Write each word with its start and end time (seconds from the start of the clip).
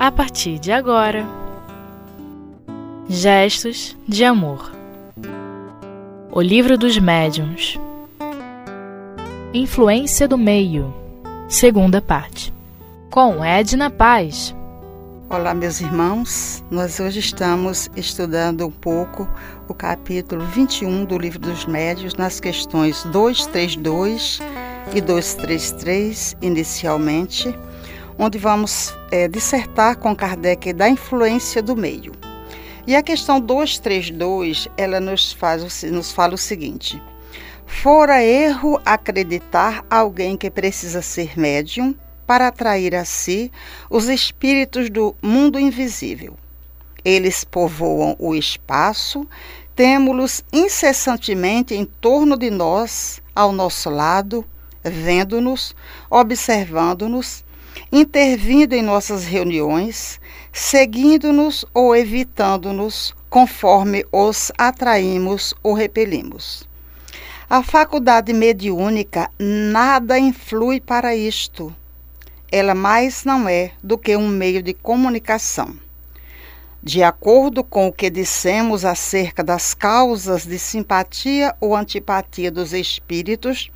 a 0.00 0.10
partir 0.10 0.58
de 0.58 0.72
agora. 0.72 1.26
Gestos 3.06 3.94
de 4.08 4.24
Amor. 4.24 4.72
O 6.32 6.40
Livro 6.40 6.78
dos 6.78 6.98
Médiuns. 6.98 7.78
Influência 9.52 10.26
do 10.26 10.38
Meio. 10.38 10.94
Segunda 11.50 12.00
parte. 12.00 12.50
Com 13.10 13.44
Edna 13.44 13.90
Paz. 13.90 14.56
Olá, 15.28 15.52
meus 15.52 15.82
irmãos. 15.82 16.64
Nós 16.70 16.98
hoje 16.98 17.18
estamos 17.18 17.90
estudando 17.94 18.66
um 18.66 18.70
pouco 18.70 19.28
o 19.68 19.74
capítulo 19.74 20.46
21 20.46 21.04
do 21.04 21.18
Livro 21.18 21.40
dos 21.40 21.66
Médios 21.66 22.14
nas 22.14 22.40
questões 22.40 23.04
232 23.04 24.40
e 24.94 25.00
233, 25.02 26.38
inicialmente, 26.40 27.54
onde 28.20 28.36
vamos 28.36 28.94
é, 29.10 29.26
dissertar 29.26 29.96
com 29.96 30.14
Kardec 30.14 30.74
da 30.74 30.86
influência 30.86 31.62
do 31.62 31.74
meio. 31.74 32.12
E 32.86 32.94
a 32.94 33.02
questão 33.02 33.40
232, 33.40 34.68
ela 34.76 35.00
nos, 35.00 35.32
faz, 35.32 35.82
nos 35.84 36.12
fala 36.12 36.34
o 36.34 36.38
seguinte: 36.38 37.02
Fora 37.66 38.22
erro 38.22 38.78
acreditar 38.84 39.86
alguém 39.88 40.36
que 40.36 40.50
precisa 40.50 41.00
ser 41.00 41.38
médium 41.38 41.94
para 42.26 42.48
atrair 42.48 42.94
a 42.94 43.06
si 43.06 43.50
os 43.88 44.06
espíritos 44.06 44.90
do 44.90 45.16
mundo 45.22 45.58
invisível. 45.58 46.36
Eles 47.02 47.42
povoam 47.42 48.16
o 48.18 48.34
espaço, 48.34 49.26
temos-los 49.74 50.44
incessantemente 50.52 51.74
em 51.74 51.86
torno 51.86 52.36
de 52.36 52.50
nós, 52.50 53.22
ao 53.34 53.50
nosso 53.50 53.88
lado, 53.88 54.44
vendo-nos, 54.84 55.74
observando-nos, 56.10 57.44
intervindo 57.90 58.72
em 58.72 58.82
nossas 58.82 59.24
reuniões, 59.24 60.20
seguindo-nos 60.52 61.64
ou 61.72 61.94
evitando-nos, 61.94 63.14
conforme 63.28 64.04
os 64.12 64.50
atraímos 64.58 65.54
ou 65.62 65.74
repelimos. 65.74 66.68
A 67.48 67.62
faculdade 67.62 68.32
mediúnica 68.32 69.30
nada 69.38 70.18
influi 70.18 70.80
para 70.80 71.16
isto, 71.16 71.74
ela 72.52 72.74
mais 72.74 73.24
não 73.24 73.48
é 73.48 73.72
do 73.82 73.96
que 73.96 74.16
um 74.16 74.26
meio 74.26 74.62
de 74.62 74.74
comunicação. 74.74 75.76
De 76.82 77.02
acordo 77.02 77.62
com 77.62 77.88
o 77.88 77.92
que 77.92 78.08
dissemos 78.08 78.84
acerca 78.84 79.44
das 79.44 79.74
causas 79.74 80.46
de 80.46 80.58
simpatia 80.58 81.54
ou 81.60 81.76
antipatia 81.76 82.50
dos 82.50 82.72
espíritos, 82.72 83.70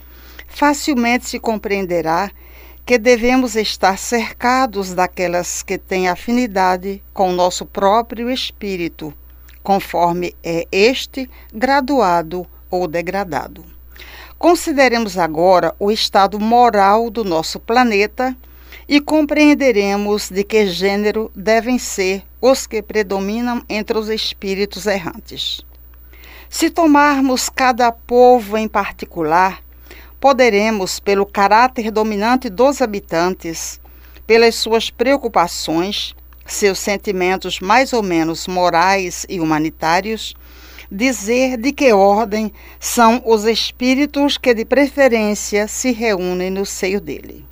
facilmente 0.49 1.29
se 1.29 1.39
compreenderá 1.39 2.31
que 2.87 2.99
devemos 2.99 3.57
estar 3.57 3.97
cercados 3.97 4.93
daquelas 4.93 5.63
que 5.63 5.79
têm 5.79 6.09
afinidade 6.09 7.03
com 7.15 7.31
o 7.31 7.35
nosso 7.35 7.65
próprio 7.65 8.31
espírito, 8.31 9.15
conforme 9.63 10.35
é 10.43 10.67
este 10.71 11.31
graduado 11.53 12.47
ou 12.71 12.87
degradado. 12.87 13.65
Consideremos 14.39 15.17
agora 15.17 15.75
o 15.79 15.91
estado 15.91 16.39
moral 16.39 17.09
do 17.09 17.25
nosso 17.25 17.59
planeta 17.59 18.37
e 18.87 19.01
compreenderemos 19.01 20.29
de 20.29 20.45
que 20.45 20.67
gênero 20.67 21.33
devem 21.35 21.79
ser 21.79 22.23
os 22.39 22.67
que 22.67 22.83
predominam 22.83 23.63
entre 23.67 23.97
os 23.97 24.11
espíritos 24.11 24.85
errantes. 24.85 25.65
Se 26.51 26.69
tomarmos 26.69 27.49
cada 27.49 27.91
povo 27.91 28.59
em 28.59 28.69
particular, 28.69 29.64
poderemos, 30.25 30.99
pelo 30.99 31.27
caráter 31.27 31.91
dominante 31.91 32.49
dos 32.49 32.81
habitantes, 32.81 33.79
pelas 34.27 34.55
suas 34.55 34.89
preocupações, 34.89 36.15
seus 36.47 36.79
sentimentos 36.79 37.61
mais 37.61 37.93
ou 37.93 38.03
menos 38.03 38.47
morais 38.47 39.27
e 39.29 39.39
humanitários, 39.39 40.35
dizer 40.91 41.59
de 41.59 41.73
que 41.73 41.93
ordem 41.93 42.51
são 42.81 43.23
os 43.27 43.45
espíritos 43.45 44.39
que 44.39 44.55
de 44.55 44.65
preferência 44.65 45.69
se 45.69 45.93
reúnem 45.93 46.49
no 46.49 46.65
seio 46.65 47.03
dele. 47.03 47.45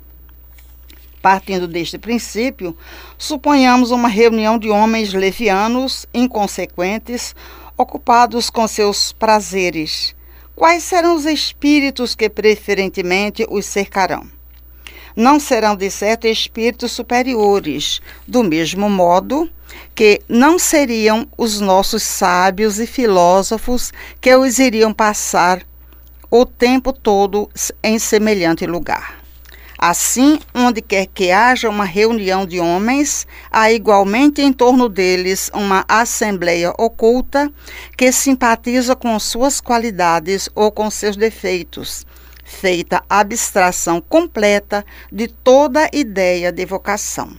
Partindo 1.21 1.67
deste 1.67 1.99
princípio, 1.99 2.75
suponhamos 3.19 3.91
uma 3.91 4.09
reunião 4.09 4.57
de 4.57 4.71
homens 4.71 5.13
levianos, 5.13 6.07
inconsequentes, 6.11 7.35
ocupados 7.77 8.49
com 8.49 8.67
seus 8.67 9.11
prazeres. 9.11 10.15
Quais 10.55 10.83
serão 10.83 11.15
os 11.15 11.25
espíritos 11.25 12.13
que 12.13 12.29
preferentemente 12.29 13.45
os 13.49 13.65
cercarão? 13.65 14.29
Não 15.15 15.39
serão, 15.39 15.75
de 15.75 15.89
certo, 15.89 16.27
espíritos 16.27 16.91
superiores, 16.91 17.99
do 18.27 18.43
mesmo 18.43 18.89
modo 18.89 19.49
que 19.95 20.21
não 20.29 20.59
seriam 20.59 21.27
os 21.37 21.59
nossos 21.59 22.03
sábios 22.03 22.79
e 22.79 22.85
filósofos 22.85 23.91
que 24.21 24.35
os 24.35 24.59
iriam 24.59 24.93
passar 24.93 25.63
o 26.29 26.45
tempo 26.45 26.93
todo 26.93 27.49
em 27.83 27.97
semelhante 27.97 28.65
lugar. 28.65 29.22
Assim, 29.77 30.39
onde 30.53 30.81
quer 30.81 31.07
que 31.07 31.31
haja 31.31 31.69
uma 31.69 31.83
reunião 31.83 32.45
de 32.45 32.59
homens, 32.59 33.27
há 33.51 33.71
igualmente 33.71 34.41
em 34.41 34.53
torno 34.53 34.87
deles 34.87 35.49
uma 35.53 35.83
assembleia 35.87 36.73
oculta 36.77 37.51
que 37.97 38.11
simpatiza 38.11 38.95
com 38.95 39.17
suas 39.19 39.59
qualidades 39.59 40.47
ou 40.55 40.71
com 40.71 40.89
seus 40.89 41.15
defeitos, 41.15 42.05
feita 42.43 43.03
abstração 43.09 43.99
completa 43.99 44.85
de 45.11 45.27
toda 45.27 45.89
ideia 45.91 46.51
de 46.51 46.65
vocação. 46.65 47.35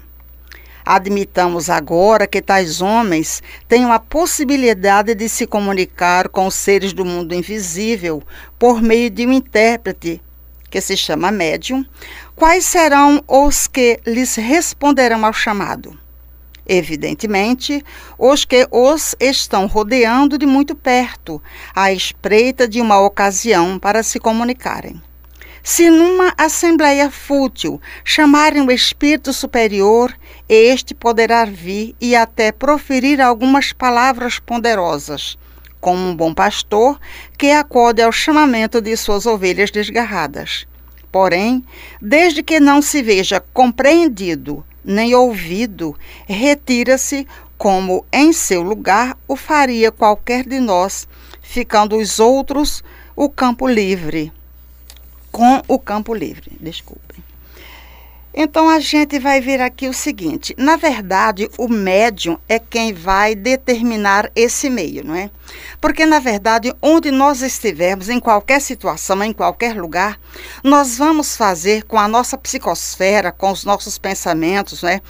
Admitamos 0.85 1.71
agora 1.71 2.27
que 2.27 2.43
tais 2.43 2.83
homens 2.83 3.43
têm 3.67 3.87
a 3.87 3.99
possibilidade 3.99 5.15
de 5.15 5.31
se 5.31 5.47
comunicar 5.47 6.29
com 6.29 6.47
os 6.47 6.55
seres 6.55 6.93
do 6.93 7.07
mundo 7.07 7.35
invisível 7.35 8.23
por 8.59 8.83
meio 8.83 9.09
de 9.09 9.27
um 9.27 9.33
intérprete 9.33 10.21
que 10.75 10.81
se 10.81 10.97
chama 10.97 11.31
médium, 11.31 11.87
quais 12.37 12.65
serão 12.65 13.23
os 13.29 13.67
que 13.67 14.01
lhes 14.07 14.37
responderão 14.37 15.25
ao 15.25 15.33
chamado? 15.33 15.99
Evidentemente, 16.67 17.85
os 18.19 18.45
que 18.45 18.67
os 18.71 19.15
estão 19.21 19.67
rodeando 19.67 20.39
de 20.39 20.47
muito 20.47 20.75
perto, 20.75 21.43
à 21.75 21.93
espreita 21.93 22.67
de 22.67 22.81
uma 22.81 22.99
ocasião 23.01 23.79
para 23.79 24.03
se 24.03 24.19
comunicarem. 24.19 25.01
Se 25.63 25.89
numa 25.89 26.35
assembleia 26.37 27.11
fútil 27.11 27.81
chamarem 28.05 28.63
o 28.63 28.71
espírito 28.71 29.33
superior, 29.33 30.15
este 30.49 30.95
poderá 30.95 31.45
vir 31.45 31.95
e 32.01 32.15
até 32.15 32.53
proferir 32.53 33.21
algumas 33.21 33.73
palavras 33.73 34.39
ponderosas, 34.39 35.39
como 35.81 35.99
um 35.99 36.15
bom 36.15 36.35
pastor 36.35 37.01
que 37.39 37.51
acode 37.51 38.03
ao 38.03 38.13
chamamento 38.13 38.81
de 38.81 38.95
suas 38.97 39.25
ovelhas 39.25 39.71
desgarradas. 39.71 40.67
Porém, 41.15 41.65
desde 42.03 42.43
que 42.43 42.59
não 42.59 42.83
se 42.83 43.01
veja 43.01 43.39
compreendido 43.39 44.65
nem 44.85 45.15
ouvido, 45.15 45.97
retira-se 46.27 47.25
como 47.57 48.05
em 48.13 48.33
seu 48.33 48.63
lugar 48.63 49.17
o 49.29 49.37
faria 49.37 49.93
qualquer 49.93 50.45
de 50.45 50.59
nós, 50.59 51.07
ficando 51.41 51.97
os 51.97 52.19
outros 52.19 52.83
o 53.15 53.31
campo 53.31 53.69
livre. 53.69 54.33
Com 55.31 55.63
o 55.69 55.79
campo 55.79 56.13
livre, 56.13 56.51
desculpem. 56.61 57.04
Então 58.37 58.69
a 58.69 58.81
gente 58.81 59.19
vai 59.21 59.41
ver 59.41 59.61
aqui 59.61 59.87
o 59.89 59.95
seguinte: 59.95 60.55
na 60.59 60.77
verdade, 60.77 61.49
o 61.57 61.69
médium 61.69 62.37
é 62.49 62.59
quem 62.59 62.93
vai 62.93 63.37
determinar 63.37 64.29
esse 64.35 64.69
meio, 64.69 65.05
não 65.05 65.15
é? 65.15 65.31
Porque 65.81 66.05
na 66.05 66.19
verdade, 66.19 66.75
onde 66.83 67.13
nós 67.13 67.43
estivermos, 67.43 68.09
em 68.09 68.19
qualquer 68.19 68.61
situação, 68.61 69.23
em 69.23 69.33
qualquer 69.33 69.77
lugar, 69.77 70.19
nós 70.65 70.99
vamos 70.99 71.37
fazer 71.37 71.85
com 71.85 71.97
a 71.97 72.09
nossa 72.09 72.37
psicosfera, 72.37 73.31
com 73.31 73.53
os 73.53 73.65
nossos 73.65 73.99
pensamentos, 73.99 74.83
não 74.83 74.91
é? 74.91 75.01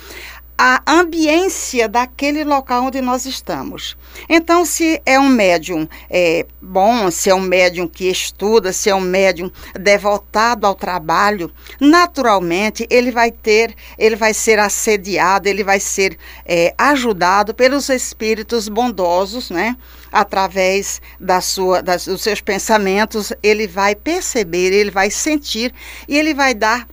A 0.56 0.82
ambiência 0.86 1.88
daquele 1.88 2.44
local 2.44 2.84
onde 2.84 3.00
nós 3.00 3.26
estamos. 3.26 3.96
Então, 4.28 4.64
se 4.64 5.02
é 5.04 5.18
um 5.18 5.28
médium 5.28 5.88
é, 6.08 6.46
bom, 6.62 7.10
se 7.10 7.28
é 7.28 7.34
um 7.34 7.40
médium 7.40 7.88
que 7.88 8.08
estuda, 8.08 8.72
se 8.72 8.88
é 8.88 8.94
um 8.94 9.00
médium 9.00 9.50
devotado 9.78 10.66
ao 10.66 10.74
trabalho, 10.74 11.52
naturalmente 11.80 12.86
ele 12.88 13.10
vai 13.10 13.32
ter, 13.32 13.74
ele 13.98 14.14
vai 14.14 14.32
ser 14.32 14.58
assediado, 14.60 15.48
ele 15.48 15.64
vai 15.64 15.80
ser 15.80 16.16
é, 16.44 16.72
ajudado 16.78 17.52
pelos 17.52 17.88
espíritos 17.88 18.68
bondosos, 18.68 19.50
né? 19.50 19.76
Através 20.12 21.02
da 21.18 21.40
sua, 21.40 21.82
das, 21.82 22.04
dos 22.06 22.22
seus 22.22 22.40
pensamentos, 22.40 23.32
ele 23.42 23.66
vai 23.66 23.96
perceber, 23.96 24.72
ele 24.72 24.90
vai 24.92 25.10
sentir 25.10 25.74
e 26.08 26.16
ele 26.16 26.32
vai 26.32 26.54
dar 26.54 26.86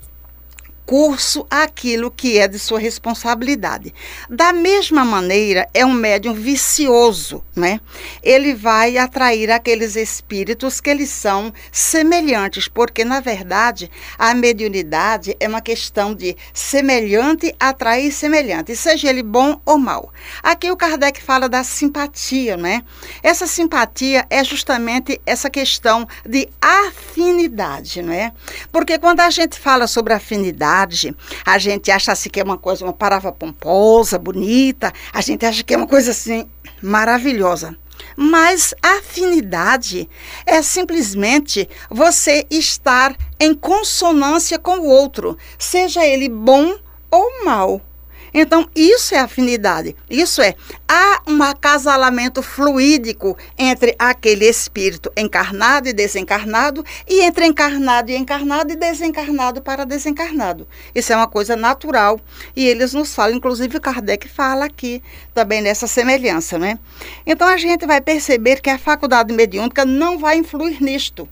curso 0.92 1.48
àquilo 1.50 2.12
que 2.12 2.38
é 2.38 2.50
de 2.50 2.60
sua 2.60 2.78
responsabilidade. 2.78 3.94
Da 4.30 4.52
mesma 4.52 5.06
maneira, 5.06 5.66
é 5.74 5.86
um 5.86 5.94
médium 5.94 6.34
vicioso, 6.34 7.42
né? 7.56 7.80
Ele 8.22 8.54
vai 8.54 8.98
atrair 8.98 9.50
aqueles 9.50 9.96
espíritos 9.96 10.82
que 10.82 10.90
eles 10.90 11.10
são 11.10 11.54
semelhantes, 11.72 12.68
porque 12.68 13.06
na 13.06 13.22
verdade 13.22 13.90
a 14.20 14.34
mediunidade 14.34 15.34
é 15.40 15.48
uma 15.48 15.62
questão 15.62 16.14
de 16.14 16.36
semelhante 16.54 17.56
atrair 17.58 18.12
semelhante, 18.12 18.76
seja 18.76 19.10
ele 19.10 19.24
bom 19.24 19.62
ou 19.66 19.78
mal. 19.78 20.12
Aqui 20.44 20.70
o 20.72 20.76
Kardec 20.76 21.24
fala 21.24 21.48
da 21.48 21.64
simpatia, 21.64 22.58
né? 22.58 22.84
Essa 23.24 23.48
simpatia 23.48 24.26
é 24.30 24.44
justamente 24.44 25.22
essa 25.26 25.50
questão 25.50 26.06
de 26.28 26.50
afinidade, 26.62 28.02
não 28.02 28.12
é? 28.12 28.34
Porque 28.74 29.00
quando 29.00 29.22
a 29.22 29.30
gente 29.30 29.58
fala 29.58 29.88
sobre 29.88 30.12
afinidade, 30.14 30.81
a 31.46 31.58
gente 31.58 31.92
acha 31.92 32.12
assim 32.12 32.30
que 32.30 32.40
é 32.40 32.44
uma 32.44 32.58
coisa, 32.58 32.86
uma 32.86 32.94
palavra 32.94 33.32
pomposa, 33.32 34.18
bonita, 34.18 34.92
a 35.14 35.22
gente 35.22 35.46
acha 35.46 35.64
que 35.64 35.74
é 35.74 35.78
uma 35.78 35.88
coisa 35.88 36.12
assim 36.12 36.50
maravilhosa. 36.82 37.78
Mas 38.16 38.74
afinidade 38.82 40.10
é 40.46 40.62
simplesmente 40.62 41.70
você 41.90 42.46
estar 42.50 43.16
em 43.40 43.54
consonância 43.54 44.58
com 44.58 44.80
o 44.80 44.88
outro, 44.88 45.38
seja 45.58 46.06
ele 46.06 46.28
bom 46.28 46.78
ou 47.10 47.46
mal. 47.46 47.82
Então, 48.34 48.70
isso 48.76 49.14
é 49.14 49.20
afinidade. 49.20 49.96
Isso 50.10 50.42
é, 50.42 50.56
há 50.88 51.22
um 51.28 51.42
acasalamento 51.44 52.42
fluídico 52.42 53.38
entre 53.58 53.96
aquele 54.00 54.46
espírito 54.46 55.12
encarnado 55.18 55.90
e 55.90 55.94
desencarnado, 55.94 56.84
e 57.08 57.22
entre 57.22 57.46
encarnado 57.46 58.12
e 58.12 58.16
encarnado, 58.16 58.72
e 58.72 58.76
desencarnado 58.76 59.62
para 59.62 59.86
desencarnado. 59.86 60.68
Isso 60.96 61.12
é 61.12 61.16
uma 61.16 61.28
coisa 61.28 61.56
natural. 61.56 62.20
E 62.56 62.66
eles 62.66 62.94
nos 62.94 63.14
falam, 63.14 63.36
inclusive 63.36 63.80
Kardec 63.80 64.28
fala 64.28 64.66
aqui 64.66 65.04
também 65.34 65.62
nessa 65.62 65.88
semelhança, 65.88 66.58
né? 66.58 66.80
Então, 67.26 67.48
a 67.48 67.58
gente 67.58 67.86
vai 67.86 68.00
perceber 68.00 68.62
que 68.62 68.70
a 68.70 68.78
faculdade 68.78 69.34
mediúnica 69.34 69.84
não 69.84 70.18
vai 70.18 70.38
influir 70.38 70.82
nisto. 70.82 71.28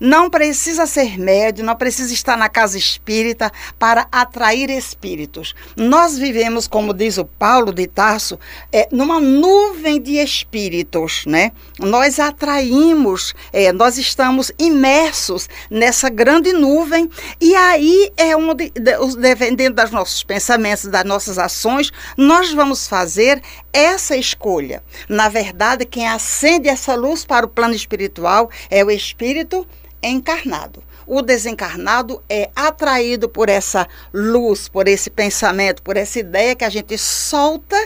Não 0.00 0.30
precisa 0.30 0.86
ser 0.86 1.18
médio, 1.18 1.64
não 1.64 1.76
precisa 1.76 2.12
estar 2.12 2.36
na 2.36 2.48
casa 2.48 2.78
espírita 2.78 3.50
para 3.78 4.06
atrair 4.10 4.70
espíritos. 4.70 5.54
Nós 5.76 6.16
vivemos, 6.18 6.66
como 6.66 6.94
diz 6.94 7.18
o 7.18 7.24
Paulo 7.24 7.72
de 7.72 7.86
Tarso, 7.86 8.38
é, 8.72 8.88
numa 8.92 9.20
nuvem 9.20 10.00
de 10.00 10.18
espíritos, 10.18 11.24
né? 11.26 11.52
Nós 11.78 12.18
atraímos, 12.18 13.34
é, 13.52 13.72
nós 13.72 13.98
estamos 13.98 14.52
imersos 14.58 15.48
nessa 15.70 16.08
grande 16.08 16.52
nuvem 16.52 17.08
e 17.40 17.54
aí 17.54 18.12
é 18.16 18.36
onde, 18.36 18.72
dependendo 19.18 19.82
dos 19.82 19.90
nossos 19.90 20.22
pensamentos, 20.22 20.86
das 20.86 21.04
nossas 21.04 21.38
ações, 21.38 21.90
nós 22.16 22.52
vamos 22.52 22.86
fazer 22.86 23.42
essa 23.72 24.16
escolha. 24.16 24.82
Na 25.08 25.28
verdade, 25.28 25.84
quem 25.84 26.06
acende 26.06 26.68
essa 26.68 26.94
luz 26.94 27.24
para 27.24 27.46
o 27.46 27.48
plano 27.48 27.74
espiritual 27.74 28.50
é 28.70 28.84
o 28.84 28.90
espírito 28.90 29.57
encarnado. 30.02 30.82
O 31.06 31.22
desencarnado 31.22 32.22
é 32.28 32.50
atraído 32.54 33.28
por 33.28 33.48
essa 33.48 33.88
luz, 34.12 34.68
por 34.68 34.86
esse 34.86 35.08
pensamento, 35.08 35.82
por 35.82 35.96
essa 35.96 36.18
ideia 36.18 36.54
que 36.54 36.64
a 36.64 36.68
gente 36.68 36.96
solta, 36.98 37.76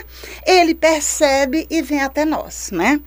ele 0.45 0.75
percebe 0.75 1.65
e 1.69 1.81
vem 1.81 2.01
até 2.01 2.25
nós, 2.25 2.69
né? 2.71 2.99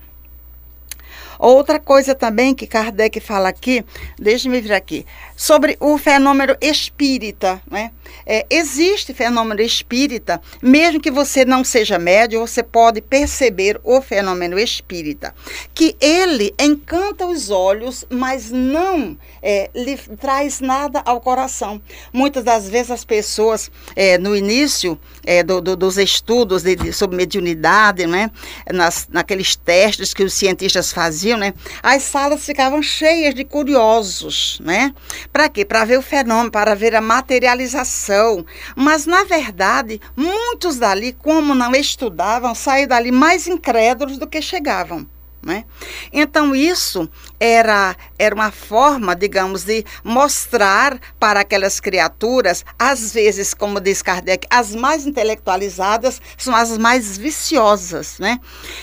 Outra 1.39 1.79
coisa 1.79 2.15
também 2.15 2.55
que 2.55 2.65
Kardec 2.65 3.19
fala 3.19 3.49
aqui, 3.49 3.85
deixe-me 4.17 4.59
vir 4.59 4.73
aqui, 4.73 5.05
sobre 5.37 5.77
o 5.79 5.99
fenômeno 5.99 6.57
espírita. 6.59 7.61
Né? 7.69 7.91
É, 8.25 8.45
existe 8.49 9.13
fenômeno 9.13 9.61
espírita, 9.61 10.41
mesmo 10.61 10.99
que 10.99 11.11
você 11.11 11.45
não 11.45 11.63
seja 11.63 11.99
médium, 11.99 12.45
você 12.45 12.63
pode 12.63 12.99
perceber 13.01 13.79
o 13.83 14.01
fenômeno 14.01 14.57
espírita, 14.57 15.33
que 15.73 15.95
ele 16.01 16.53
encanta 16.59 17.27
os 17.27 17.51
olhos, 17.51 18.03
mas 18.09 18.49
não 18.51 19.15
é, 19.41 19.69
lhe 19.75 19.95
traz 20.19 20.59
nada 20.59 21.01
ao 21.05 21.21
coração. 21.21 21.79
Muitas 22.11 22.43
das 22.43 22.67
vezes 22.67 22.89
as 22.89 23.05
pessoas, 23.05 23.69
é, 23.95 24.17
no 24.17 24.35
início 24.35 24.99
é, 25.23 25.43
do, 25.43 25.61
do, 25.61 25.75
dos 25.75 25.97
estudos 25.97 26.63
de, 26.63 26.75
de, 26.75 26.91
sobre 26.91 27.15
mediunidade, 27.15 28.07
né, 28.07 28.31
nas, 28.73 29.07
naqueles 29.11 29.55
testes 29.55 30.13
que 30.13 30.23
os 30.23 30.33
cientistas 30.33 30.91
faziam, 30.91 31.37
né, 31.37 31.53
as 31.83 32.03
salas 32.03 32.43
ficavam 32.43 32.81
cheias 32.81 33.35
de 33.35 33.43
curiosos, 33.43 34.59
né? 34.63 34.93
Para 35.37 35.49
quê? 35.49 35.63
Para 35.63 35.85
ver 35.85 35.99
o 35.99 36.01
fenômeno, 36.01 36.49
para 36.49 36.73
ver 36.73 36.95
a 36.95 36.99
materialização. 36.99 38.43
Mas, 38.75 39.05
na 39.05 39.23
verdade, 39.23 40.01
muitos 40.15 40.77
dali, 40.77 41.13
como 41.13 41.53
não 41.53 41.75
estudavam, 41.75 42.55
saíram 42.55 42.87
dali 42.87 43.11
mais 43.11 43.45
incrédulos 43.45 44.17
do 44.17 44.25
que 44.25 44.41
chegavam. 44.41 45.05
Né? 45.43 45.63
Então, 46.11 46.55
isso 46.55 47.07
era, 47.39 47.95
era 48.17 48.33
uma 48.33 48.49
forma, 48.49 49.15
digamos, 49.15 49.63
de 49.63 49.85
mostrar 50.03 50.99
para 51.19 51.41
aquelas 51.41 51.79
criaturas, 51.79 52.65
às 52.77 53.13
vezes, 53.13 53.53
como 53.53 53.79
diz 53.79 54.01
Kardec, 54.01 54.47
as 54.49 54.73
mais 54.73 55.05
intelectualizadas 55.05 56.19
são 56.35 56.55
as 56.55 56.79
mais 56.79 57.15
viciosas. 57.15 58.17
Né? 58.17 58.39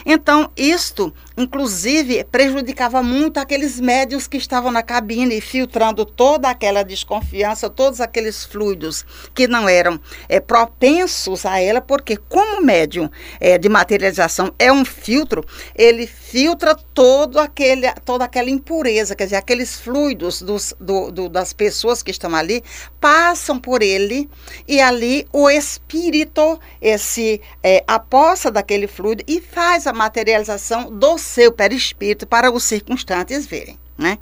Então, 0.07 0.49
isto 0.57 1.13
Inclusive, 1.37 2.23
prejudicava 2.25 3.03
muito 3.03 3.39
aqueles 3.39 3.81
médios 3.81 4.29
que 4.29 4.37
estavam 4.37 4.71
na 4.71 4.85
cabine, 4.85 5.41
filtrando 5.41 6.05
toda 6.05 6.49
aquela 6.49 6.85
desconfiança, 6.85 7.69
todos 7.69 8.01
aqueles 8.01 8.45
fluidos 8.45 9.05
que 9.35 9.49
não 9.49 9.69
eram 9.69 10.01
é, 10.29 10.39
propensos 10.39 11.45
a 11.45 11.61
ela, 11.61 11.81
porque, 11.81 12.17
como 12.17 12.63
médium 12.63 13.11
é, 13.41 13.59
de 13.59 13.69
materialização 13.69 14.55
é 14.61 14.73
um 14.73 14.85
filtro, 14.85 15.45
ele 15.75 16.07
filtra 16.07 16.75
todo 16.75 17.41
aquele, 17.41 17.93
toda 18.05 18.25
aquela 18.25 18.49
impureza, 18.49 19.17
quer 19.17 19.25
dizer, 19.25 19.37
aqueles 19.37 19.81
fluidos 19.81 20.41
dos, 20.41 20.73
do, 20.79 21.11
do, 21.11 21.29
das 21.29 21.53
pessoas 21.53 22.01
que 22.01 22.13
estão 22.13 22.33
ali, 22.33 22.63
passam 23.01 23.59
por 23.59 23.83
ele 23.83 24.31
e 24.69 24.81
ali 24.81 25.27
o 25.33 25.51
espírito 25.51 26.61
esse 26.81 27.41
é, 27.61 27.83
aposta 27.89 28.53
daquele 28.53 28.87
fluido 28.87 29.25
e 29.27 29.41
faz 29.41 29.87
a 29.89 29.93
materialização 29.93 30.97
do 30.97 31.19
seu 31.25 31.51
perispírito 31.51 32.27
para 32.27 32.51
os 32.51 32.65
circunstantes 32.65 33.47
verem, 33.47 33.79
né? 33.99 34.19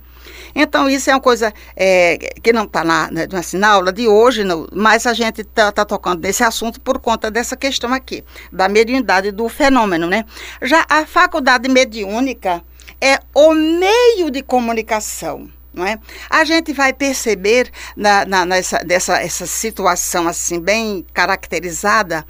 Então, 0.54 0.88
isso 0.88 1.10
é 1.10 1.14
uma 1.14 1.20
coisa 1.20 1.52
é, 1.74 2.16
que 2.42 2.52
não 2.52 2.64
está 2.64 2.84
na, 2.84 3.10
né, 3.10 3.26
assim, 3.32 3.56
na 3.56 3.70
aula 3.70 3.92
de 3.92 4.06
hoje, 4.06 4.44
no, 4.44 4.68
mas 4.72 5.06
a 5.06 5.14
gente 5.14 5.40
está 5.40 5.72
tá 5.72 5.84
tocando 5.84 6.22
nesse 6.22 6.44
assunto 6.44 6.80
por 6.80 6.98
conta 6.98 7.30
dessa 7.30 7.56
questão 7.56 7.92
aqui, 7.92 8.22
da 8.52 8.68
mediunidade 8.68 9.30
do 9.32 9.48
fenômeno, 9.48 10.06
né? 10.06 10.24
Já 10.60 10.84
a 10.88 11.06
faculdade 11.06 11.68
mediúnica 11.68 12.62
é 13.00 13.18
o 13.34 13.54
meio 13.54 14.30
de 14.30 14.42
comunicação. 14.42 15.48
Não 15.74 15.86
é? 15.86 15.98
A 16.28 16.44
gente 16.44 16.70
vai 16.74 16.92
perceber 16.92 17.70
na, 17.96 18.26
na, 18.26 18.44
nessa 18.44 18.84
dessa, 18.84 19.18
essa 19.22 19.46
situação 19.46 20.28
assim 20.28 20.60
bem 20.60 21.02
caracterizada 21.14 22.26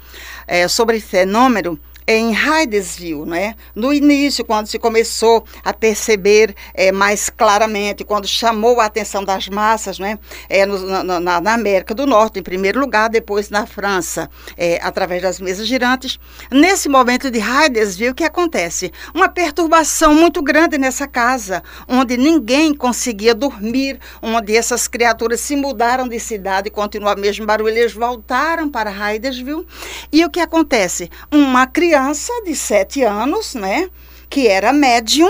é, 0.47 0.65
sobre 0.69 1.01
fenômeno 1.01 1.77
em 2.07 2.31
Hydesville, 2.31 3.25
né? 3.25 3.55
no 3.75 3.93
início, 3.93 4.43
quando 4.43 4.67
se 4.67 4.77
começou 4.77 5.45
a 5.63 5.73
perceber 5.73 6.55
é, 6.73 6.91
mais 6.91 7.29
claramente, 7.29 8.03
quando 8.03 8.27
chamou 8.27 8.79
a 8.79 8.85
atenção 8.85 9.23
das 9.23 9.47
massas, 9.47 9.99
né? 9.99 10.19
é, 10.49 10.65
no, 10.65 11.03
na, 11.03 11.19
na, 11.19 11.53
América 11.53 11.93
do 11.93 12.05
Norte, 12.05 12.39
em 12.39 12.43
primeiro 12.43 12.79
lugar, 12.79 13.09
depois 13.09 13.49
na 13.49 13.65
França, 13.65 14.29
é, 14.57 14.79
através 14.81 15.21
das 15.21 15.39
mesas 15.39 15.67
girantes. 15.67 16.19
Nesse 16.51 16.89
momento 16.89 17.29
de 17.29 17.39
Hydesville, 17.39 18.11
o 18.11 18.15
que 18.15 18.23
acontece? 18.23 18.91
Uma 19.13 19.29
perturbação 19.29 20.13
muito 20.13 20.41
grande 20.41 20.77
nessa 20.77 21.07
casa, 21.07 21.63
onde 21.87 22.17
ninguém 22.17 22.73
conseguia 22.73 23.33
dormir, 23.33 23.99
onde 24.21 24.55
essas 24.55 24.87
criaturas 24.87 25.39
se 25.39 25.55
mudaram 25.55 26.07
de 26.07 26.19
cidade 26.19 26.67
e 26.67 26.71
continua 26.71 27.15
o 27.15 27.19
mesmo 27.19 27.45
barulho, 27.45 27.69
eles 27.69 27.93
voltaram 27.93 28.69
para 28.69 28.89
Hydesville. 28.89 29.65
E 30.11 30.25
o 30.25 30.29
que 30.29 30.39
acontece? 30.39 31.09
Uma 31.31 31.65
criança 31.67 31.92
criança 31.93 32.33
de 32.43 32.55
sete 32.55 33.03
anos, 33.03 33.53
né, 33.53 33.87
que 34.27 34.47
era 34.47 34.73
médium. 34.73 35.29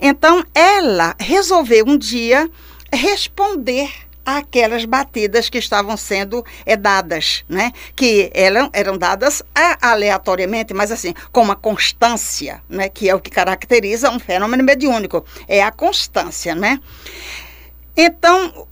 Então, 0.00 0.42
ela 0.54 1.14
resolveu 1.20 1.84
um 1.86 1.98
dia 1.98 2.50
responder 2.90 3.90
aquelas 4.24 4.86
batidas 4.86 5.50
que 5.50 5.58
estavam 5.58 5.98
sendo 5.98 6.42
é, 6.64 6.76
dadas, 6.76 7.44
né? 7.46 7.72
Que 7.94 8.30
eram, 8.34 8.70
eram 8.72 8.96
dadas 8.96 9.42
aleatoriamente, 9.82 10.72
mas 10.72 10.90
assim, 10.90 11.12
com 11.30 11.42
uma 11.42 11.54
constância, 11.54 12.62
né? 12.70 12.88
Que 12.88 13.10
é 13.10 13.14
o 13.14 13.20
que 13.20 13.30
caracteriza 13.30 14.10
um 14.10 14.18
fenômeno 14.18 14.64
mediúnico, 14.64 15.24
é 15.46 15.62
a 15.62 15.70
constância, 15.70 16.54
né? 16.54 16.80
Então, 17.94 18.66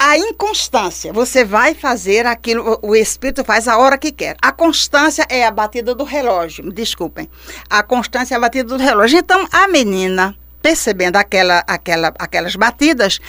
a 0.00 0.18
inconstância, 0.18 1.12
você 1.12 1.44
vai 1.44 1.72
fazer 1.72 2.26
aquilo, 2.26 2.80
o 2.82 2.96
espírito 2.96 3.44
faz 3.44 3.68
a 3.68 3.78
hora 3.78 3.96
que 3.96 4.10
quer. 4.10 4.36
A 4.42 4.50
constância 4.50 5.24
é 5.28 5.46
a 5.46 5.52
batida 5.52 5.94
do 5.94 6.02
relógio, 6.02 6.64
me 6.64 6.72
desculpem. 6.72 7.30
A 7.70 7.82
constância 7.84 8.34
é 8.34 8.36
a 8.36 8.40
batida 8.40 8.76
do 8.76 8.82
relógio. 8.82 9.20
Então, 9.20 9.46
a 9.52 9.68
menina, 9.68 10.36
percebendo 10.60 11.16
aquela, 11.16 11.62
aquela, 11.66 12.12
aquelas 12.18 12.56
batidas, 12.56 13.20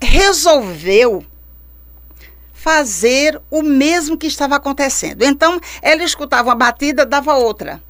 resolveu 0.00 1.24
fazer 2.52 3.40
o 3.50 3.62
mesmo 3.62 4.16
que 4.16 4.28
estava 4.28 4.56
acontecendo. 4.56 5.24
Então, 5.24 5.60
ela 5.82 6.04
escutava 6.04 6.50
uma 6.50 6.54
batida, 6.54 7.04
dava 7.04 7.34
outra. 7.34 7.82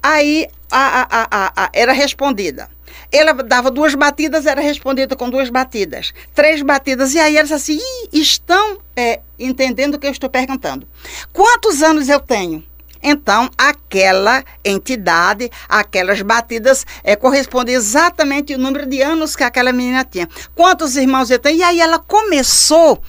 Aí 0.00 0.48
a, 0.70 1.06
a, 1.10 1.52
a, 1.64 1.70
era 1.72 1.92
respondida. 1.92 2.68
Ela 3.10 3.32
dava 3.32 3.70
duas 3.70 3.94
batidas, 3.94 4.46
era 4.46 4.60
respondida 4.60 5.16
com 5.16 5.30
duas 5.30 5.50
batidas. 5.50 6.12
Três 6.34 6.62
batidas. 6.62 7.14
E 7.14 7.18
aí 7.18 7.40
disse 7.40 7.54
assim: 7.54 7.78
estão 8.12 8.78
é, 8.96 9.20
entendendo 9.38 9.94
o 9.94 9.98
que 9.98 10.06
eu 10.06 10.10
estou 10.10 10.30
perguntando. 10.30 10.86
Quantos 11.32 11.82
anos 11.82 12.08
eu 12.08 12.20
tenho? 12.20 12.64
Então, 13.02 13.50
aquela 13.58 14.44
entidade, 14.64 15.50
aquelas 15.68 16.22
batidas, 16.22 16.86
é, 17.02 17.16
corresponde 17.16 17.72
exatamente 17.72 18.54
o 18.54 18.58
número 18.58 18.86
de 18.86 19.02
anos 19.02 19.34
que 19.34 19.42
aquela 19.42 19.72
menina 19.72 20.04
tinha. 20.04 20.28
Quantos 20.54 20.96
irmãos 20.96 21.28
eu 21.28 21.38
tenho? 21.38 21.58
E 21.58 21.62
aí 21.64 21.80
ela 21.80 21.98
começou 21.98 23.02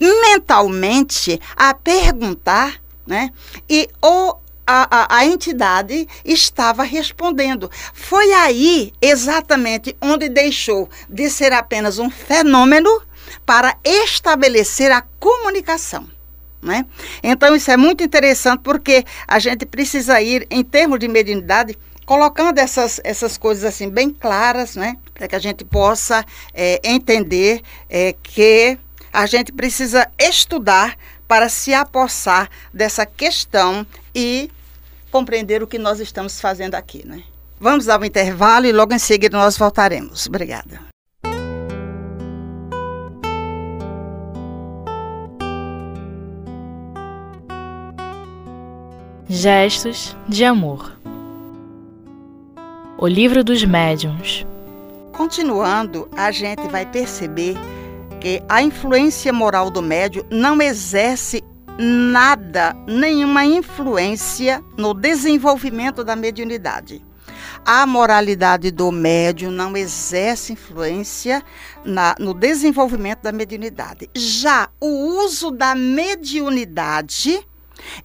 mentalmente 0.00 1.38
a 1.54 1.74
perguntar, 1.74 2.80
né? 3.06 3.30
E 3.68 3.88
o 4.02 4.36
a, 4.66 5.16
a, 5.16 5.18
a, 5.18 5.26
entidade 5.26 6.08
estava 6.24 6.82
respondendo. 6.82 7.70
Foi 7.92 8.32
aí 8.32 8.92
exatamente 9.00 9.96
onde 10.00 10.28
deixou 10.28 10.88
de 11.08 11.28
ser 11.28 11.52
apenas 11.52 11.98
um 11.98 12.10
fenômeno 12.10 13.02
para 13.44 13.76
estabelecer 13.84 14.90
a 14.90 15.02
comunicação. 15.18 16.08
Né? 16.62 16.86
Então, 17.22 17.54
isso 17.54 17.70
é 17.70 17.76
muito 17.76 18.02
interessante 18.02 18.62
porque 18.62 19.04
a 19.28 19.38
gente 19.38 19.66
precisa 19.66 20.20
ir, 20.22 20.46
em 20.50 20.64
termos 20.64 20.98
de 20.98 21.08
mediunidade, 21.08 21.78
colocando 22.06 22.58
essas, 22.58 23.00
essas 23.04 23.36
coisas 23.36 23.64
assim 23.64 23.90
bem 23.90 24.10
claras, 24.10 24.74
né? 24.74 24.96
para 25.12 25.28
que 25.28 25.36
a 25.36 25.38
gente 25.38 25.64
possa 25.64 26.24
é, 26.54 26.80
entender 26.82 27.60
é, 27.88 28.14
que 28.22 28.78
a 29.12 29.26
gente 29.26 29.52
precisa 29.52 30.10
estudar 30.18 30.96
para 31.26 31.48
se 31.48 31.72
apossar 31.72 32.48
dessa 32.72 33.06
questão 33.06 33.86
e 34.14 34.50
compreender 35.10 35.62
o 35.62 35.66
que 35.66 35.78
nós 35.78 36.00
estamos 36.00 36.40
fazendo 36.40 36.74
aqui. 36.74 37.06
Né? 37.06 37.22
Vamos 37.60 37.86
um 37.86 38.04
intervalo 38.04 38.66
e 38.66 38.72
logo 38.72 38.92
em 38.92 38.98
seguida 38.98 39.38
nós 39.38 39.56
voltaremos. 39.56 40.26
Obrigada. 40.26 40.80
Gestos 49.28 50.16
de 50.28 50.44
Amor. 50.44 50.96
O 52.98 53.06
Livro 53.06 53.42
dos 53.42 53.64
Médiuns. 53.64 54.46
Continuando, 55.12 56.08
a 56.16 56.30
gente 56.30 56.68
vai 56.68 56.84
perceber 56.84 57.56
que 58.24 58.42
a 58.48 58.62
influência 58.62 59.34
moral 59.34 59.70
do 59.70 59.82
médium 59.82 60.24
não 60.30 60.62
exerce 60.62 61.44
nada, 61.78 62.74
nenhuma 62.86 63.44
influência 63.44 64.64
no 64.78 64.94
desenvolvimento 64.94 66.02
da 66.02 66.16
mediunidade. 66.16 67.04
A 67.66 67.86
moralidade 67.86 68.70
do 68.70 68.90
médium 68.90 69.50
não 69.50 69.76
exerce 69.76 70.54
influência 70.54 71.42
na, 71.84 72.14
no 72.18 72.32
desenvolvimento 72.32 73.20
da 73.20 73.30
mediunidade. 73.30 74.08
Já 74.14 74.70
o 74.80 75.22
uso 75.22 75.50
da 75.50 75.74
mediunidade 75.74 77.46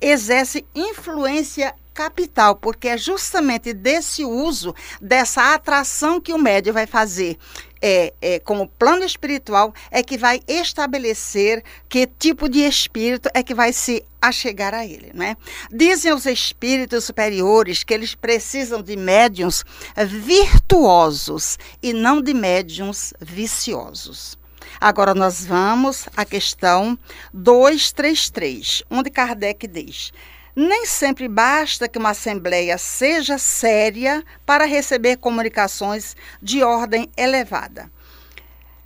exerce 0.02 0.66
influência 0.76 1.74
capital, 1.94 2.56
porque 2.56 2.88
é 2.88 2.98
justamente 2.98 3.74
desse 3.74 4.24
uso, 4.24 4.74
dessa 5.02 5.54
atração 5.54 6.22
que 6.22 6.34
o 6.34 6.38
médium 6.38 6.74
vai 6.74 6.88
fazer 6.88 7.38
é, 7.82 8.14
é, 8.22 8.40
como 8.40 8.68
plano 8.68 9.04
espiritual, 9.04 9.74
é 9.92 10.04
que 10.04 10.18
vai 10.18 10.42
estabelecer 10.48 11.64
que 11.88 12.08
tipo 12.08 12.50
de 12.50 12.60
espírito 12.60 13.30
é 13.34 13.42
que 13.42 13.54
vai 13.54 13.74
se 13.74 14.06
achegar 14.22 14.74
a 14.74 14.86
ele. 14.86 15.12
Né? 15.14 15.36
Dizem 15.72 16.14
os 16.14 16.26
espíritos 16.26 17.06
superiores 17.06 17.84
que 17.84 17.94
eles 17.94 18.16
precisam 18.16 18.82
de 18.82 18.96
médiums 18.96 19.64
virtuosos 20.08 21.58
e 21.82 21.94
não 21.94 22.22
de 22.22 22.34
médiums 22.34 23.14
viciosos. 23.20 24.38
Agora 24.80 25.14
nós 25.14 25.46
vamos 25.46 26.08
à 26.16 26.24
questão 26.24 26.98
233, 27.34 28.84
onde 28.90 29.10
Kardec 29.10 29.68
diz: 29.68 30.12
nem 30.60 30.86
sempre 30.86 31.30
basta 31.30 31.88
que 31.88 31.98
uma 31.98 32.10
assembleia 32.10 32.78
seja 32.78 33.38
séria 33.38 34.22
para 34.46 34.66
receber 34.66 35.16
comunicações 35.16 36.18
de 36.42 36.62
ordem 36.62 37.10
elevada. 37.16 37.90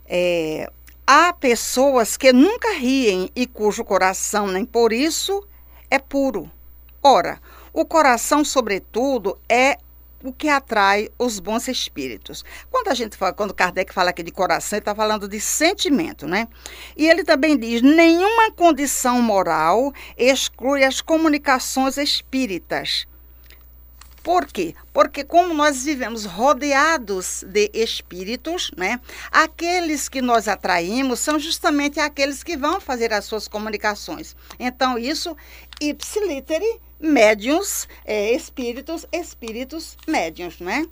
É, 0.06 0.70
há 1.08 1.34
pessoas 1.34 2.15
que 2.15 2.32
nunca 2.32 2.74
riem 2.74 3.27
e 3.36 3.48
cujo 3.48 3.84
coração 3.84 4.48
nem 4.48 4.65
por 4.65 4.94
isso 4.94 5.44
é 5.89 5.98
puro. 5.98 6.48
Ora, 7.01 7.42
o 7.74 7.84
coração, 7.84 8.46
sobretudo, 8.46 9.39
é 9.50 9.77
o 10.24 10.32
que 10.32 10.48
atrai 10.48 11.10
os 11.20 11.39
bons 11.39 11.68
espíritos. 11.68 12.44
Quando 12.72 12.88
a 12.88 12.94
gente 12.94 13.18
fala, 13.18 13.34
quando 13.34 13.53
Kardec 13.53 13.94
fala 13.94 14.12
aqui 14.12 14.24
de 14.24 14.32
coração, 14.32 14.77
ele 14.77 14.82
está 14.82 14.96
falando 14.96 15.27
de 15.27 15.39
sentimento, 15.39 16.25
né? 16.25 16.48
E 16.96 17.08
ele 17.08 17.24
também 17.24 17.58
diz: 17.58 17.82
nenhuma 17.82 18.51
condição 18.51 19.22
moral 19.22 19.92
exclui 20.18 20.84
as 20.84 21.01
comunicações 21.01 21.98
espíritas. 21.98 23.06
Por 24.24 24.46
quê? 24.46 24.74
Porque 24.94 25.22
como 25.25 25.53
nós 25.53 25.84
vivemos 25.84 26.24
rodeados 26.24 27.44
de 27.46 27.70
espíritos, 27.74 28.72
né? 28.77 29.01
Aqueles 29.30 30.08
que 30.08 30.22
nós 30.22 30.48
atraímos 30.48 31.20
são 31.20 31.38
justamente 31.38 32.00
aqueles 32.00 32.42
que 32.42 32.56
vão 32.56 32.80
fazer 32.80 33.12
as 33.12 33.25
suas 33.25 33.50
comunicações. 33.50 34.34
Então 34.58 34.98
isso 34.98 35.36
ipsiliteri 35.82 36.80
médiums, 37.03 37.86
é, 38.05 38.31
espíritos, 38.31 39.05
espíritos 39.12 39.98
médiums, 40.07 40.60
né? 40.60 40.88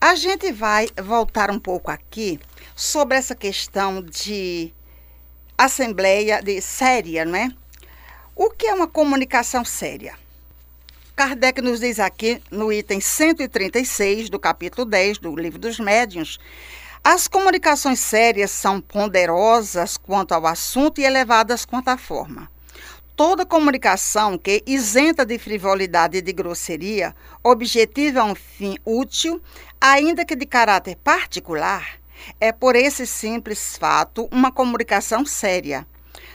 A 0.00 0.16
gente 0.16 0.52
vai 0.52 0.88
voltar 1.02 1.52
um 1.52 1.58
pouco 1.58 1.90
aqui 1.90 2.40
sobre 2.74 3.16
essa 3.16 3.34
questão 3.34 4.02
de 4.02 4.74
assembleia 5.56 6.42
de 6.42 6.60
séria, 6.60 7.24
né? 7.24 7.54
O 8.34 8.50
que 8.50 8.66
é 8.66 8.74
uma 8.74 8.88
comunicação 8.88 9.64
séria? 9.64 10.18
Kardec 11.14 11.62
nos 11.62 11.78
diz 11.78 12.00
aqui 12.00 12.42
no 12.50 12.72
item 12.72 13.00
136 13.00 14.28
do 14.28 14.40
capítulo 14.40 14.84
10 14.84 15.18
do 15.18 15.36
Livro 15.36 15.60
dos 15.60 15.78
Médiuns, 15.78 16.40
as 17.04 17.28
comunicações 17.28 18.00
sérias 18.00 18.50
são 18.50 18.80
ponderosas 18.80 19.96
quanto 19.96 20.32
ao 20.32 20.44
assunto 20.44 21.00
e 21.00 21.04
elevadas 21.04 21.64
quanto 21.64 21.88
à 21.88 21.96
forma. 21.96 22.50
Toda 23.16 23.46
comunicação 23.46 24.36
que, 24.36 24.64
isenta 24.66 25.24
de 25.24 25.38
frivolidade 25.38 26.18
e 26.18 26.22
de 26.22 26.32
grosseria, 26.32 27.14
objetiva 27.44 28.24
um 28.24 28.34
fim 28.34 28.76
útil, 28.84 29.40
ainda 29.80 30.24
que 30.24 30.34
de 30.34 30.44
caráter 30.44 30.96
particular, 30.96 32.00
é 32.40 32.50
por 32.50 32.74
esse 32.74 33.06
simples 33.06 33.76
fato 33.76 34.28
uma 34.32 34.50
comunicação 34.50 35.24
séria. 35.24 35.86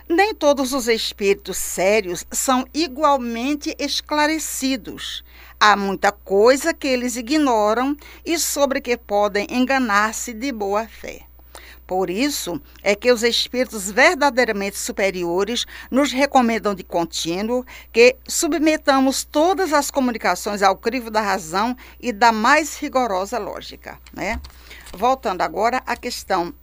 Nem 0.07 0.33
todos 0.33 0.71
os 0.71 0.87
espíritos 0.87 1.57
sérios 1.57 2.25
são 2.31 2.65
igualmente 2.73 3.75
esclarecidos. 3.77 5.21
Há 5.59 5.75
muita 5.75 6.13
coisa 6.13 6.73
que 6.73 6.87
eles 6.87 7.17
ignoram 7.17 7.93
e 8.25 8.39
sobre 8.39 8.79
que 8.79 8.95
podem 8.95 9.45
enganar-se 9.49 10.33
de 10.33 10.49
boa 10.53 10.87
fé. 10.87 11.28
Por 11.85 12.09
isso 12.09 12.61
é 12.83 12.95
que 12.95 13.11
os 13.11 13.23
espíritos 13.23 13.89
verdadeiramente 13.89 14.77
superiores 14.77 15.65
nos 15.89 16.11
recomendam 16.11 16.75
de 16.75 16.83
contínuo 16.83 17.65
que 17.91 18.15
submetamos 18.27 19.23
todas 19.23 19.73
as 19.73 19.89
comunicações 19.89 20.61
ao 20.61 20.75
crivo 20.75 21.09
da 21.09 21.21
razão 21.21 21.75
e 21.99 22.11
da 22.11 22.31
mais 22.31 22.77
rigorosa 22.77 23.39
lógica. 23.39 23.97
Né? 24.13 24.39
Voltando 24.93 25.41
agora 25.41 25.81
à 25.85 25.95
questão 25.95 26.53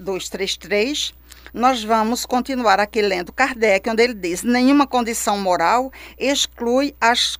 233, 0.00 1.14
nós 1.52 1.82
vamos 1.84 2.24
continuar 2.24 2.80
aqui 2.80 3.02
lendo 3.02 3.32
Kardec, 3.32 3.88
onde 3.88 4.02
ele 4.02 4.14
diz: 4.14 4.42
nenhuma 4.42 4.86
condição 4.86 5.38
moral 5.38 5.92
exclui 6.18 6.94
as, 7.00 7.38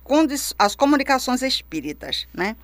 as 0.57 0.75
comunicações 0.75 1.41
espíritas. 1.41 2.27
Né? 2.33 2.55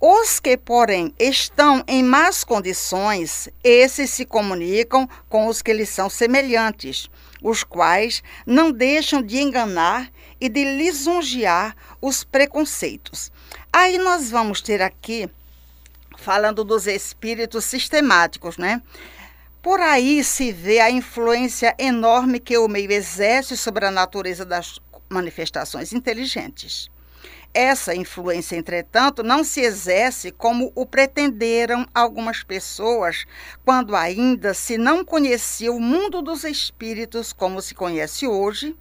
Os 0.00 0.38
que, 0.38 0.56
porém, 0.56 1.12
estão 1.18 1.82
em 1.88 2.04
más 2.04 2.44
condições, 2.44 3.48
esses 3.64 4.10
se 4.10 4.24
comunicam 4.24 5.08
com 5.28 5.48
os 5.48 5.60
que 5.60 5.72
lhes 5.72 5.88
são 5.88 6.08
semelhantes, 6.08 7.10
os 7.42 7.64
quais 7.64 8.22
não 8.46 8.70
deixam 8.70 9.20
de 9.20 9.38
enganar 9.38 10.08
e 10.40 10.48
de 10.48 10.62
lisonjear 10.62 11.74
os 12.00 12.22
preconceitos. 12.22 13.32
Aí 13.72 13.98
nós 13.98 14.30
vamos 14.30 14.60
ter 14.60 14.80
aqui, 14.80 15.28
falando 16.16 16.62
dos 16.62 16.86
espíritos 16.86 17.64
sistemáticos, 17.64 18.56
né? 18.56 18.80
Por 19.60 19.80
aí 19.80 20.22
se 20.22 20.52
vê 20.52 20.78
a 20.78 20.92
influência 20.92 21.74
enorme 21.76 22.38
que 22.38 22.56
o 22.56 22.68
meio 22.68 22.92
exerce 22.92 23.56
sobre 23.56 23.84
a 23.84 23.90
natureza 23.90 24.44
das 24.44 24.78
manifestações 25.08 25.92
inteligentes. 25.92 26.88
Essa 27.60 27.92
influência, 27.92 28.54
entretanto, 28.54 29.24
não 29.24 29.42
se 29.42 29.62
exerce 29.62 30.30
como 30.30 30.70
o 30.76 30.86
pretenderam 30.86 31.88
algumas 31.92 32.44
pessoas 32.44 33.24
quando 33.64 33.96
ainda 33.96 34.54
se 34.54 34.78
não 34.78 35.04
conhecia 35.04 35.72
o 35.72 35.80
mundo 35.80 36.22
dos 36.22 36.44
espíritos 36.44 37.32
como 37.32 37.60
se 37.60 37.74
conhece 37.74 38.28
hoje, 38.28 38.76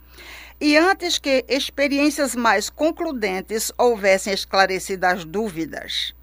e 0.62 0.77
antes 0.77 1.17
que 1.17 1.43
experiências 1.50 2.36
mais 2.36 2.69
concludentes 2.69 3.72
houvessem 3.79 4.31
esclarecido 4.31 5.07
as 5.07 5.25
dúvidas. 5.25 6.13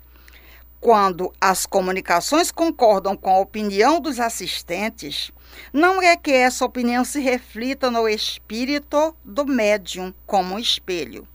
Quando 0.81 1.33
as 1.41 1.67
comunicações 1.67 2.53
concordam 2.53 3.17
com 3.17 3.31
a 3.31 3.41
opinião 3.41 3.99
dos 3.99 4.21
assistentes, 4.21 5.33
não 5.73 6.01
é 6.01 6.17
que 6.17 6.31
essa 6.31 6.65
opinião 6.65 7.05
se 7.05 7.19
reflita 7.19 7.91
no 7.91 8.09
espírito 8.09 9.13
do 9.25 9.45
médium 9.45 10.15
como 10.25 10.55
um 10.55 10.59
espelho. 10.61 11.27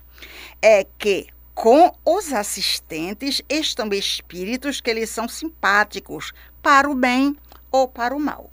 É 0.61 0.85
que 0.97 1.27
com 1.53 1.93
os 2.05 2.31
assistentes 2.31 3.41
estão 3.49 3.89
espíritos 3.89 4.79
que 4.79 4.89
eles 4.89 5.09
são 5.09 5.27
simpáticos 5.27 6.31
para 6.61 6.89
o 6.89 6.95
bem 6.95 7.35
ou 7.71 7.87
para 7.87 8.15
o 8.15 8.19
mal. 8.19 8.49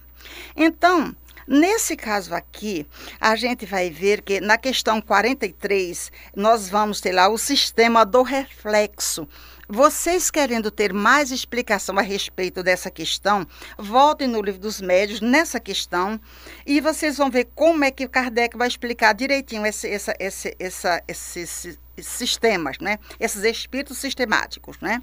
Então, 0.56 1.14
Nesse 1.48 1.96
caso 1.96 2.34
aqui, 2.34 2.84
a 3.20 3.36
gente 3.36 3.64
vai 3.64 3.88
ver 3.88 4.20
que 4.20 4.40
na 4.40 4.58
questão 4.58 5.00
43, 5.00 6.10
nós 6.34 6.68
vamos 6.68 7.00
ter 7.00 7.12
lá 7.12 7.28
o 7.28 7.38
sistema 7.38 8.04
do 8.04 8.22
reflexo. 8.22 9.28
Vocês 9.68 10.30
querendo 10.30 10.70
ter 10.70 10.92
mais 10.92 11.32
explicação 11.32 11.98
a 11.98 12.02
respeito 12.02 12.62
dessa 12.62 12.88
questão, 12.88 13.44
voltem 13.76 14.28
no 14.28 14.40
livro 14.40 14.60
dos 14.60 14.80
médios 14.80 15.20
nessa 15.20 15.58
questão 15.58 16.20
e 16.64 16.80
vocês 16.80 17.16
vão 17.16 17.28
ver 17.28 17.48
como 17.52 17.82
é 17.82 17.90
que 17.90 18.06
Kardec 18.06 18.56
vai 18.56 18.68
explicar 18.68 19.12
direitinho 19.12 19.66
esse, 19.66 19.88
essa, 19.88 20.14
esse, 20.20 20.56
essa, 20.60 21.02
esses, 21.08 21.76
sistemas, 22.00 22.78
né? 22.78 23.00
esses 23.18 23.42
espíritos 23.42 23.98
sistemáticos. 23.98 24.78
Né? 24.80 25.02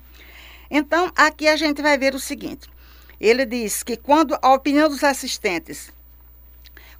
Então, 0.71 1.11
aqui 1.13 1.49
a 1.49 1.57
gente 1.57 1.81
vai 1.81 1.97
ver 1.97 2.15
o 2.15 2.19
seguinte: 2.19 2.69
ele 3.19 3.45
diz 3.45 3.83
que 3.83 3.97
quando 3.97 4.37
a 4.41 4.53
opinião 4.53 4.87
dos 4.87 5.03
assistentes 5.03 5.91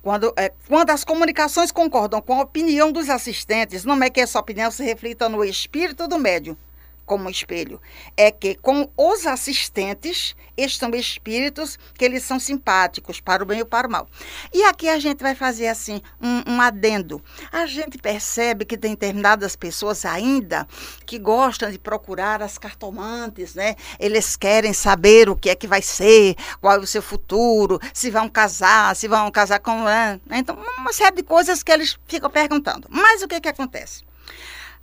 quando, 0.01 0.33
é, 0.35 0.51
quando 0.67 0.89
as 0.89 1.05
comunicações 1.05 1.71
concordam 1.71 2.21
com 2.21 2.33
a 2.33 2.41
opinião 2.41 2.91
dos 2.91 3.09
assistentes, 3.09 3.85
não 3.85 4.03
é 4.03 4.09
que 4.09 4.19
essa 4.19 4.37
opinião 4.37 4.69
se 4.69 4.83
reflita 4.83 5.29
no 5.29 5.45
espírito 5.45 6.09
do 6.09 6.19
médium, 6.19 6.57
como 7.05 7.29
espelho, 7.29 7.81
é 8.15 8.31
que 8.31 8.55
com 8.55 8.89
os 8.97 9.25
assistentes 9.25 10.35
estão 10.57 10.89
espíritos 10.91 11.77
que 11.95 12.05
eles 12.05 12.23
são 12.23 12.39
simpáticos 12.39 13.19
para 13.19 13.43
o 13.43 13.45
bem 13.45 13.59
ou 13.59 13.65
para 13.65 13.87
o 13.87 13.91
mal. 13.91 14.07
E 14.53 14.63
aqui 14.63 14.87
a 14.87 14.99
gente 14.99 15.21
vai 15.21 15.35
fazer 15.35 15.67
assim 15.67 16.01
um, 16.21 16.53
um 16.53 16.61
adendo. 16.61 17.21
A 17.51 17.65
gente 17.65 17.97
percebe 17.97 18.65
que 18.65 18.77
tem 18.77 18.91
determinadas 18.91 19.55
pessoas 19.55 20.05
ainda 20.05 20.67
que 21.05 21.19
gostam 21.19 21.71
de 21.71 21.79
procurar 21.79 22.41
as 22.41 22.57
cartomantes, 22.57 23.55
né? 23.55 23.75
Eles 23.99 24.35
querem 24.35 24.73
saber 24.73 25.29
o 25.29 25.35
que 25.35 25.49
é 25.49 25.55
que 25.55 25.67
vai 25.67 25.81
ser, 25.81 26.35
qual 26.61 26.75
é 26.75 26.79
o 26.79 26.87
seu 26.87 27.01
futuro, 27.01 27.79
se 27.93 28.09
vão 28.09 28.29
casar, 28.29 28.95
se 28.95 29.07
vão 29.07 29.29
casar 29.31 29.59
com 29.59 29.83
né? 29.83 30.19
então 30.31 30.57
uma 30.77 30.93
série 30.93 31.17
de 31.17 31.23
coisas 31.23 31.63
que 31.63 31.71
eles 31.71 31.97
ficam 32.07 32.29
perguntando. 32.29 32.87
Mas 32.89 33.21
o 33.21 33.27
que 33.27 33.35
é 33.35 33.41
que 33.41 33.49
acontece? 33.49 34.03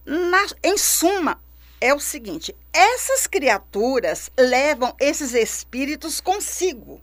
Na, 0.04 0.46
em 0.62 0.76
suma, 0.76 1.40
é 1.80 1.94
o 1.94 2.00
seguinte: 2.00 2.54
essas 2.72 3.26
criaturas 3.26 4.30
levam 4.38 4.94
esses 5.00 5.34
espíritos 5.34 6.20
consigo. 6.20 7.00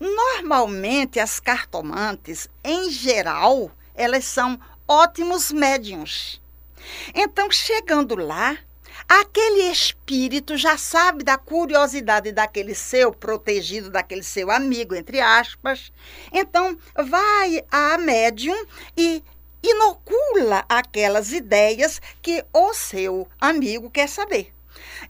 Normalmente, 0.00 1.18
as 1.18 1.40
cartomantes, 1.40 2.48
em 2.62 2.90
geral, 2.90 3.70
elas 3.94 4.24
são 4.24 4.58
ótimos 4.86 5.50
médiums. 5.50 6.40
Então, 7.14 7.50
chegando 7.50 8.14
lá, 8.14 8.56
aquele 9.08 9.62
espírito 9.70 10.56
já 10.56 10.78
sabe 10.78 11.24
da 11.24 11.36
curiosidade 11.36 12.30
daquele 12.32 12.74
seu 12.74 13.12
protegido, 13.12 13.90
daquele 13.90 14.22
seu 14.22 14.50
amigo, 14.50 14.94
entre 14.94 15.20
aspas. 15.20 15.92
Então, 16.32 16.78
vai 16.94 17.64
a 17.70 17.98
médium 17.98 18.56
e 18.96 19.22
inocula 19.62 20.64
aquelas 20.68 21.32
ideias 21.32 22.00
que 22.22 22.44
o 22.52 22.72
seu 22.74 23.28
amigo 23.40 23.90
quer 23.90 24.08
saber. 24.08 24.52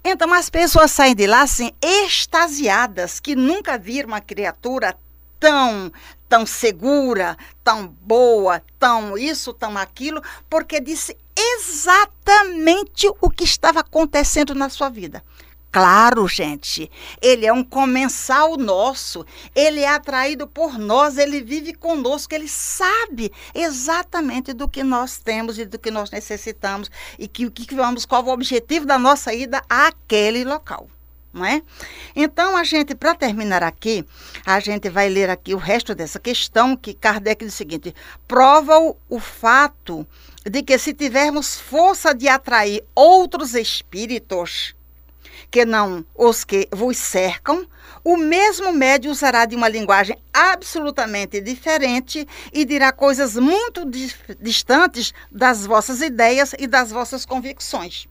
Então 0.05 0.33
as 0.33 0.49
pessoas 0.49 0.91
saem 0.91 1.15
de 1.15 1.27
lá 1.27 1.43
assim 1.43 1.73
extasiadas 1.83 3.21
que 3.21 3.35
nunca 3.37 3.79
viram 3.79 4.09
uma 4.09 4.21
criatura 4.21 4.97
tão 5.39 5.93
tão 6.29 6.45
segura, 6.45 7.39
tão 7.65 7.87
boa, 7.87 8.63
tão 8.79 9.17
isso, 9.17 9.55
tão 9.55 9.79
aquilo, 9.79 10.23
porque 10.49 10.79
disse 10.79 11.17
exatamente 11.35 13.09
o 13.21 13.31
que 13.31 13.45
estava 13.45 13.81
acontecendo 13.81 14.55
na 14.55 14.69
sua 14.69 14.91
vida. 14.91 15.25
Claro, 15.71 16.27
gente, 16.27 16.91
ele 17.21 17.45
é 17.45 17.53
um 17.53 17.63
comensal 17.63 18.57
nosso, 18.57 19.25
ele 19.55 19.81
é 19.81 19.89
atraído 19.89 20.47
por 20.47 20.79
nós, 20.79 21.19
ele 21.19 21.43
vive 21.43 21.75
conosco, 21.75 22.35
ele 22.35 22.49
sabe 22.49 23.31
exatamente 23.55 24.55
do 24.55 24.67
que 24.67 24.83
nós 24.83 25.19
temos 25.19 25.59
e 25.59 25.67
do 25.67 25.79
que 25.79 25.91
nós 25.91 26.11
necessitamos 26.11 26.91
e 27.19 27.29
que 27.29 27.45
o 27.45 27.51
que 27.51 27.75
vamos, 27.75 28.07
qual 28.07 28.25
o 28.25 28.33
objetivo 28.33 28.87
da 28.87 28.99
nossa 28.99 29.35
ida 29.35 29.63
àquele 29.69 30.43
local. 30.43 30.89
Não 31.31 31.45
é? 31.45 31.63
Então, 32.17 32.57
a 32.57 32.65
gente, 32.65 32.95
para 32.95 33.15
terminar 33.15 33.63
aqui, 33.63 34.03
a 34.47 34.59
gente 34.61 34.89
vai 34.89 35.11
ler 35.11 35.29
aqui 35.29 35.55
o 35.55 35.59
resto 35.59 35.95
dessa 35.95 36.19
questão, 36.19 36.75
que 36.75 36.95
Kardec 36.95 37.45
diz 37.45 37.53
o 37.53 37.57
seguinte: 37.57 37.95
prova 38.27 38.79
o, 38.79 38.97
o 39.11 39.21
fato 39.21 40.07
de 40.45 40.63
que 40.63 40.79
se 40.79 40.95
tivermos 40.95 41.61
força 41.61 42.15
de 42.15 42.27
atrair 42.27 42.83
outros 42.95 43.55
espíritos, 43.55 44.75
que 45.51 45.65
não 45.65 46.05
os 46.15 46.45
que 46.45 46.69
vos 46.73 46.97
cercam, 46.97 47.67
o 48.05 48.17
mesmo 48.17 48.73
médio 48.73 49.11
usará 49.11 49.45
de 49.45 49.57
uma 49.57 49.69
linguagem 49.69 50.17
absolutamente 50.33 51.41
diferente 51.41 52.27
e 52.53 52.65
dirá 52.65 52.93
coisas 52.93 53.37
muito 53.37 53.85
distantes 54.41 55.13
das 55.31 55.67
vossas 55.67 56.01
ideias 56.01 56.55
e 56.59 56.67
das 56.67 56.91
vossas 56.91 57.25
convicções. 57.25 58.07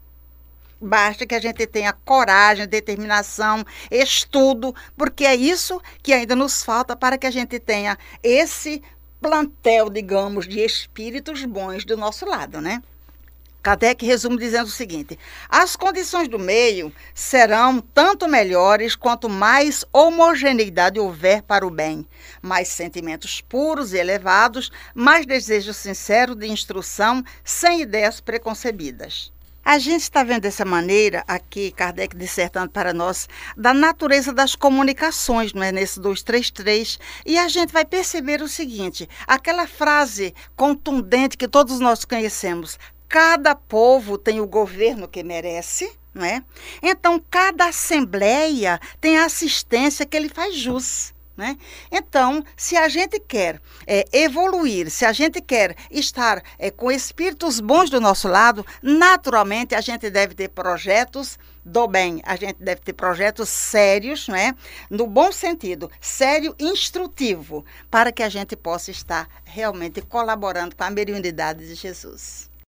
Basta 0.80 1.26
que 1.26 1.34
a 1.34 1.40
gente 1.40 1.66
tenha 1.66 1.92
coragem, 1.92 2.68
determinação, 2.68 3.64
estudo, 3.90 4.72
porque 4.96 5.24
é 5.24 5.34
isso 5.34 5.80
que 6.02 6.12
ainda 6.12 6.36
nos 6.36 6.62
falta 6.62 6.94
para 6.94 7.18
que 7.18 7.26
a 7.26 7.30
gente 7.32 7.58
tenha 7.58 7.98
esse 8.22 8.80
plantel, 9.20 9.90
digamos, 9.90 10.46
de 10.46 10.60
espíritos 10.60 11.44
bons 11.44 11.84
do 11.84 11.96
nosso 11.96 12.24
lado, 12.24 12.60
né? 12.60 12.80
Kardec 13.68 14.02
resume 14.02 14.38
dizendo 14.38 14.68
o 14.68 14.70
seguinte: 14.70 15.18
as 15.46 15.76
condições 15.76 16.26
do 16.26 16.38
meio 16.38 16.90
serão 17.14 17.80
tanto 17.80 18.26
melhores 18.26 18.96
quanto 18.96 19.28
mais 19.28 19.84
homogeneidade 19.92 20.98
houver 20.98 21.42
para 21.42 21.66
o 21.66 21.70
bem, 21.70 22.06
mais 22.40 22.68
sentimentos 22.68 23.42
puros 23.42 23.92
e 23.92 23.98
elevados, 23.98 24.72
mais 24.94 25.26
desejo 25.26 25.74
sincero 25.74 26.34
de 26.34 26.46
instrução, 26.46 27.22
sem 27.44 27.82
ideias 27.82 28.22
preconcebidas. 28.22 29.30
A 29.62 29.78
gente 29.78 30.00
está 30.00 30.24
vendo 30.24 30.40
dessa 30.40 30.64
maneira 30.64 31.22
aqui, 31.28 31.70
Kardec 31.70 32.16
dissertando 32.16 32.70
para 32.70 32.94
nós, 32.94 33.28
da 33.54 33.74
natureza 33.74 34.32
das 34.32 34.56
comunicações, 34.56 35.52
não 35.52 35.62
é? 35.62 35.70
Nesse 35.70 36.00
233. 36.00 36.98
E 37.26 37.36
a 37.36 37.48
gente 37.48 37.70
vai 37.70 37.84
perceber 37.84 38.40
o 38.40 38.48
seguinte: 38.48 39.06
aquela 39.26 39.66
frase 39.66 40.34
contundente 40.56 41.36
que 41.36 41.46
todos 41.46 41.80
nós 41.80 42.06
conhecemos, 42.06 42.78
Cada 43.08 43.54
povo 43.54 44.18
tem 44.18 44.40
o 44.40 44.46
governo 44.46 45.08
que 45.08 45.22
merece, 45.22 45.90
não 46.12 46.24
é? 46.24 46.42
Então, 46.82 47.22
cada 47.30 47.66
assembleia 47.66 48.78
tem 49.00 49.18
a 49.18 49.24
assistência 49.24 50.04
que 50.04 50.16
ele 50.16 50.28
faz 50.28 50.54
jus. 50.54 51.14
Né? 51.38 51.56
Então, 51.92 52.44
se 52.56 52.76
a 52.76 52.88
gente 52.88 53.20
quer 53.20 53.62
é, 53.86 54.04
evoluir, 54.12 54.90
se 54.90 55.04
a 55.04 55.12
gente 55.12 55.40
quer 55.40 55.76
estar 55.88 56.42
é, 56.58 56.68
com 56.68 56.90
espíritos 56.90 57.60
bons 57.60 57.88
do 57.88 58.00
nosso 58.00 58.26
lado, 58.26 58.66
naturalmente 58.82 59.72
a 59.72 59.80
gente 59.80 60.10
deve 60.10 60.34
ter 60.34 60.48
projetos 60.48 61.38
do 61.64 61.86
bem, 61.86 62.20
a 62.24 62.34
gente 62.34 62.56
deve 62.58 62.80
ter 62.80 62.92
projetos 62.92 63.48
sérios, 63.50 64.26
né? 64.26 64.52
no 64.90 65.06
bom 65.06 65.30
sentido, 65.30 65.88
sério, 66.00 66.56
instrutivo, 66.58 67.64
para 67.88 68.10
que 68.10 68.24
a 68.24 68.28
gente 68.28 68.56
possa 68.56 68.90
estar 68.90 69.28
realmente 69.44 70.02
colaborando 70.02 70.74
com 70.74 70.82
a 70.82 70.90
mediunidade 70.90 71.68
de 71.68 71.76
Jesus. 71.76 72.47